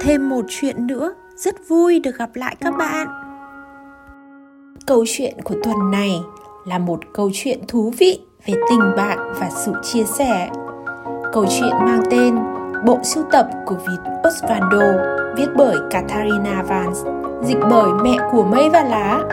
[0.00, 1.14] thêm một chuyện nữa.
[1.36, 3.08] Rất vui được gặp lại các bạn.
[4.86, 6.20] Câu chuyện của tuần này
[6.66, 10.50] là một câu chuyện thú vị về tình bạn và sự chia sẻ.
[11.32, 12.38] Câu chuyện mang tên
[12.86, 14.92] bộ sưu tập của vịt osvaldo,
[15.36, 17.00] viết bởi Katharina Vance,
[17.42, 19.24] dịch bởi mẹ của mây và lá.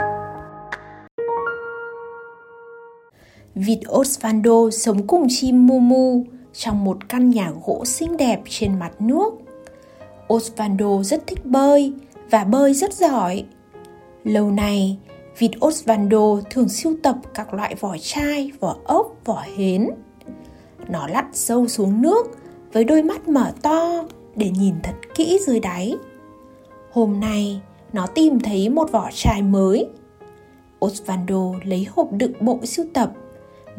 [3.55, 6.23] Vịt Osvaldo sống cùng chim Mumu
[6.53, 9.33] trong một căn nhà gỗ xinh đẹp trên mặt nước.
[10.33, 11.93] Osvaldo rất thích bơi
[12.29, 13.45] và bơi rất giỏi.
[14.23, 14.97] Lâu nay,
[15.37, 19.89] vịt Osvaldo thường sưu tập các loại vỏ chai, vỏ ốc, vỏ hến.
[20.87, 22.27] Nó lặn sâu xuống nước
[22.73, 24.05] với đôi mắt mở to
[24.35, 25.95] để nhìn thật kỹ dưới đáy.
[26.91, 27.61] Hôm nay,
[27.93, 29.87] nó tìm thấy một vỏ chai mới.
[30.85, 33.11] Osvaldo lấy hộp đựng bộ sưu tập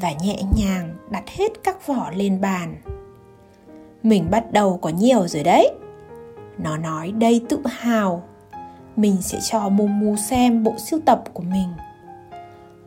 [0.00, 2.76] và nhẹ nhàng đặt hết các vỏ lên bàn.
[4.02, 5.70] Mình bắt đầu có nhiều rồi đấy.
[6.58, 8.22] Nó nói đây tự hào.
[8.96, 11.68] Mình sẽ cho Momo xem bộ sưu tập của mình.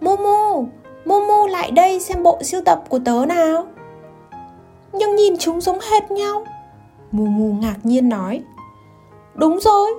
[0.01, 0.63] Momo,
[1.05, 3.67] Momo lại đây xem bộ sưu tập của tớ nào.
[4.93, 6.45] Nhưng nhìn chúng giống hệt nhau.
[7.11, 8.41] Momo ngạc nhiên nói.
[9.35, 9.91] Đúng rồi,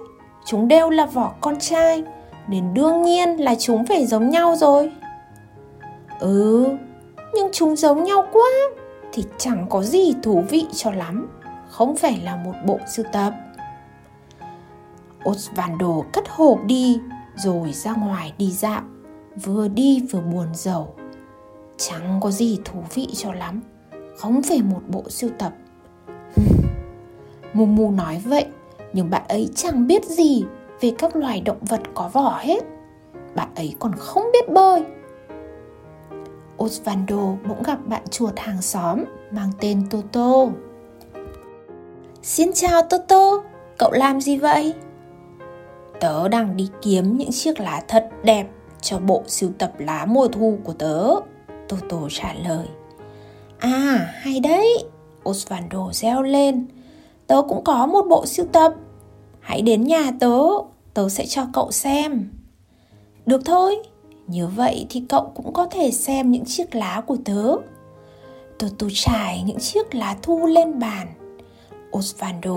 [0.46, 2.04] chúng đều là vỏ con trai,
[2.48, 4.92] nên đương nhiên là chúng phải giống nhau rồi.
[6.20, 6.66] Ừ,
[7.34, 8.50] nhưng chúng giống nhau quá
[9.12, 11.28] thì chẳng có gì thú vị cho lắm
[11.68, 13.32] không phải là một bộ sưu tập
[15.28, 17.00] Osvaldo cất hộp đi
[17.36, 18.82] rồi ra ngoài đi dạo.
[19.44, 20.94] Vừa đi vừa buồn rầu.
[21.76, 23.60] Chẳng có gì thú vị cho lắm
[24.16, 25.52] không phải một bộ sưu tập.
[27.52, 28.46] Mumu nói vậy
[28.92, 30.44] nhưng bạn ấy chẳng biết gì
[30.80, 32.64] về các loài động vật có vỏ hết.
[33.34, 34.84] Bạn ấy còn không biết bơi.
[36.64, 40.46] Osvaldo bỗng gặp bạn chuột hàng xóm mang tên Toto.
[42.22, 43.42] Xin chào Toto,
[43.78, 44.74] cậu làm gì vậy?
[46.02, 48.46] Tớ đang đi kiếm những chiếc lá thật đẹp
[48.80, 51.08] cho bộ sưu tập lá mùa thu của tớ.
[51.68, 52.66] Toto trả lời.
[53.58, 54.84] À, hay đấy,
[55.28, 56.66] Osvaldo reo lên.
[57.26, 58.74] Tớ cũng có một bộ sưu tập.
[59.40, 60.38] Hãy đến nhà tớ,
[60.94, 62.30] tớ sẽ cho cậu xem.
[63.26, 63.76] Được thôi,
[64.26, 67.56] như vậy thì cậu cũng có thể xem những chiếc lá của tớ.
[68.58, 71.06] Toto trải những chiếc lá thu lên bàn.
[71.96, 72.56] Osvaldo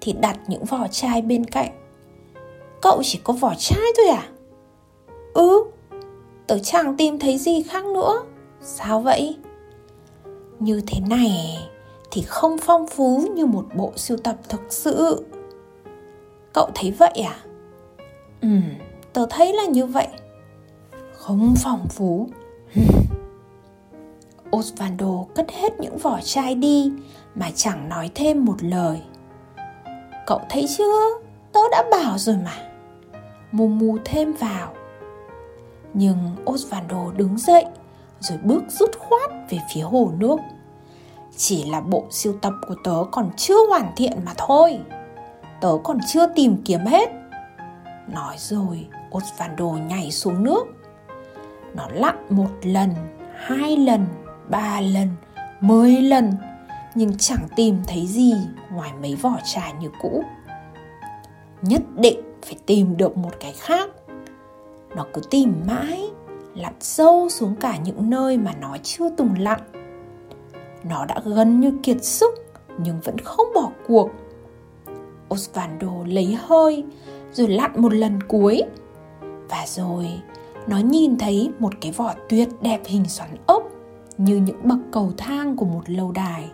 [0.00, 1.81] thì đặt những vỏ chai bên cạnh.
[2.82, 4.28] Cậu chỉ có vỏ chai thôi à?
[5.34, 5.64] Ừ,
[6.46, 8.22] tớ chẳng tìm thấy gì khác nữa.
[8.60, 9.36] Sao vậy?
[10.58, 11.58] Như thế này
[12.10, 15.24] thì không phong phú như một bộ sưu tập thực sự.
[16.52, 17.36] Cậu thấy vậy à?
[18.40, 18.48] Ừ,
[19.12, 20.08] tớ thấy là như vậy
[21.22, 22.28] không phong phú
[24.56, 26.92] Osvaldo cất hết những vỏ chai đi
[27.34, 29.02] mà chẳng nói thêm một lời.
[30.26, 31.18] Cậu thấy chưa?
[31.52, 32.71] Tớ đã bảo rồi mà.
[33.52, 34.72] Mù mù thêm vào.
[35.94, 37.64] Nhưng Osvaldo đứng dậy
[38.20, 40.36] rồi bước rút khoát về phía hồ nước.
[41.36, 44.78] Chỉ là bộ siêu tập của tớ còn chưa hoàn thiện mà thôi.
[45.60, 47.08] Tớ còn chưa tìm kiếm hết.
[48.08, 50.66] Nói rồi, Osvaldo nhảy xuống nước
[51.74, 52.90] nó lặn một lần
[53.36, 54.06] hai lần
[54.48, 55.08] ba lần
[55.60, 56.32] mười lần
[56.94, 58.34] nhưng chẳng tìm thấy gì
[58.72, 60.24] ngoài mấy vỏ trà như cũ
[61.62, 63.90] nhất định phải tìm được một cái khác.
[64.96, 66.10] Nó cứ tìm mãi,
[66.54, 69.60] lặn sâu xuống cả những nơi mà nó chưa từng lặn.
[70.84, 72.34] Nó đã gần như kiệt sức
[72.78, 74.10] nhưng vẫn không bỏ cuộc.
[75.34, 76.84] Osvaldo lấy hơi
[77.32, 78.62] rồi lặn một lần cuối.
[79.48, 80.06] Và rồi,
[80.66, 83.62] nó nhìn thấy một cái vỏ tuyệt đẹp hình xoắn ốc
[84.18, 86.50] như những bậc cầu thang của một lâu đài.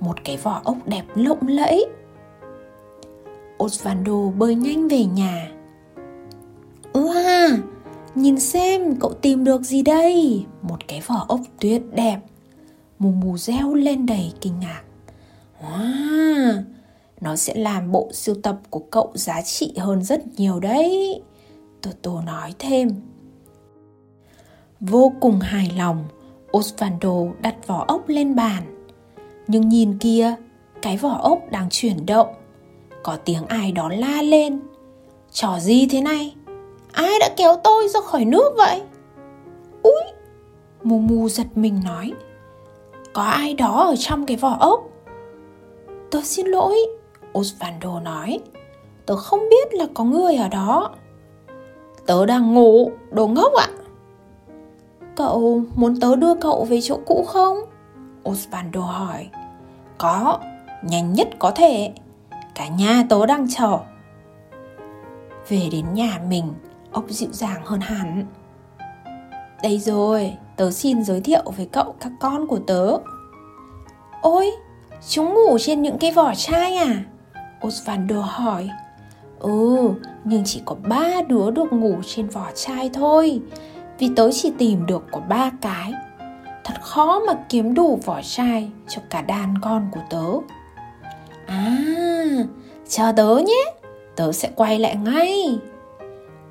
[0.00, 1.86] Một cái vỏ ốc đẹp lộng lẫy
[3.64, 5.50] osvaldo bơi nhanh về nhà.
[6.92, 7.58] Wow,
[8.14, 10.44] nhìn xem cậu tìm được gì đây?
[10.62, 12.18] Một cái vỏ ốc tuyệt đẹp.
[12.98, 14.82] Mù mù reo lên đầy kinh ngạc.
[15.62, 16.62] Wow,
[17.20, 21.22] nó sẽ làm bộ sưu tập của cậu giá trị hơn rất nhiều đấy.
[21.82, 22.88] Toto nói thêm.
[24.80, 26.04] Vô cùng hài lòng,
[26.56, 28.86] Osvaldo đặt vỏ ốc lên bàn.
[29.46, 30.34] Nhưng nhìn kia,
[30.82, 32.28] cái vỏ ốc đang chuyển động.
[33.02, 34.60] Có tiếng ai đó la lên.
[35.32, 36.34] Trò gì thế này?
[36.92, 38.82] Ai đã kéo tôi ra khỏi nước vậy?
[39.82, 40.02] Úi!
[40.82, 42.12] Mù mù giật mình nói.
[43.12, 44.90] Có ai đó ở trong cái vỏ ốc?
[46.10, 46.76] Tôi xin lỗi,
[47.38, 48.40] Osvaldo nói.
[49.06, 50.90] Tớ không biết là có người ở đó.
[52.06, 53.68] Tớ đang ngủ, đồ ngốc ạ.
[53.68, 53.76] À?
[55.16, 57.58] Cậu muốn tớ đưa cậu về chỗ cũ không?
[58.28, 59.28] Osvaldo hỏi.
[59.98, 60.38] Có,
[60.82, 61.92] nhanh nhất có thể
[62.60, 63.78] cả nhà tớ đang chờ.
[65.48, 66.54] Về đến nhà mình
[66.92, 68.26] ốc dịu dàng hơn hẳn.
[69.62, 72.96] Đây rồi, tớ xin giới thiệu với cậu các con của tớ.
[74.22, 74.50] Ôi,
[75.08, 77.04] chúng ngủ trên những cái vỏ chai à?
[77.66, 78.70] Osvaldo hỏi.
[79.38, 79.90] Ừ
[80.24, 83.40] nhưng chỉ có ba đứa được ngủ trên vỏ chai thôi,
[83.98, 85.92] vì tớ chỉ tìm được có ba cái.
[86.64, 90.24] Thật khó mà kiếm đủ vỏ chai cho cả đàn con của tớ.
[91.46, 91.99] À
[92.88, 93.64] chờ tớ nhé,
[94.16, 95.58] tớ sẽ quay lại ngay.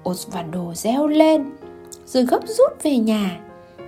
[0.10, 1.52] Osvaldo reo lên,
[2.06, 3.40] rồi gấp rút về nhà,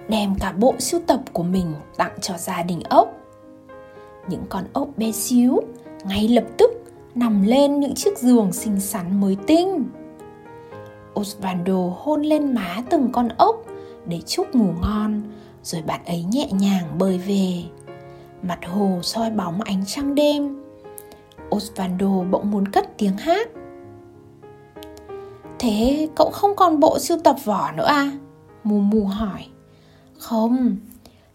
[0.09, 3.17] đem cả bộ sưu tập của mình tặng cho gia đình ốc.
[4.29, 5.59] Những con ốc bé xíu
[6.05, 6.71] ngay lập tức
[7.15, 9.83] nằm lên những chiếc giường xinh xắn mới tinh.
[11.19, 13.65] Osvaldo hôn lên má từng con ốc
[14.05, 15.21] để chúc ngủ ngon,
[15.63, 17.63] rồi bạn ấy nhẹ nhàng bơi về.
[18.43, 20.63] Mặt hồ soi bóng ánh trăng đêm
[21.55, 23.49] osvaldo bỗng muốn cất tiếng hát.
[25.59, 28.11] Thế cậu không còn bộ sưu tập vỏ nữa à?
[28.63, 29.45] Mù mù hỏi.
[30.17, 30.75] Không,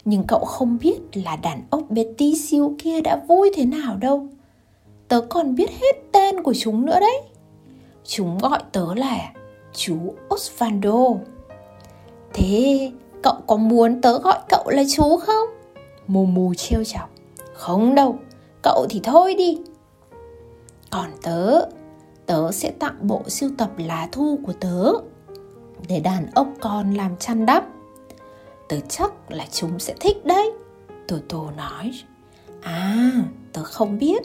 [0.05, 4.27] nhưng cậu không biết là đàn ốc betty siêu kia đã vui thế nào đâu.
[5.07, 7.21] Tớ còn biết hết tên của chúng nữa đấy.
[8.03, 9.31] Chúng gọi tớ là
[9.73, 9.95] chú
[10.33, 11.05] osvaldo.
[12.33, 12.91] Thế
[13.23, 15.47] cậu có muốn tớ gọi cậu là chú không?
[16.07, 17.09] Mù mù trêu chọc.
[17.53, 18.15] Không đâu,
[18.63, 19.57] cậu thì thôi đi
[20.89, 21.61] còn tớ
[22.25, 24.91] tớ sẽ tặng bộ sưu tập lá thu của tớ
[25.87, 27.63] để đàn ốc con làm chăn đắp.
[28.69, 30.51] Tớ chắc là chúng sẽ thích đấy
[31.07, 31.91] tù tù nói.
[32.61, 33.11] À
[33.53, 34.23] tớ không biết.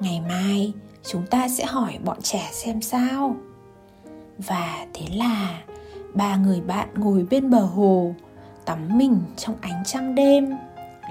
[0.00, 0.72] Ngày mai
[1.02, 3.36] chúng ta sẽ hỏi bọn trẻ xem sao.
[4.38, 5.62] Và thế là
[6.14, 8.14] ba người bạn ngồi bên bờ hồ,
[8.64, 10.56] tắm mình trong ánh trăng đêm,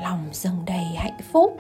[0.04, 1.58] lòng dâng đầy hạnh phúc.